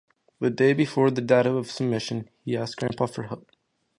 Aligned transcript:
The 0.39 0.49
day 0.49 0.73
before 0.73 1.11
the 1.11 1.21
date 1.21 1.45
of 1.45 1.69
submission, 1.69 2.27
he 2.43 2.57
asks 2.57 2.73
Grampa 2.73 3.05
for 3.05 3.21
help. 3.27 3.51